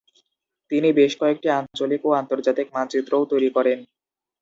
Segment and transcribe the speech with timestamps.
[0.71, 3.79] তিনি বেশ কয়েকটি আঞ্চলিক ও আন্তর্জাতিক মানচিত্রও তৈরি করেন।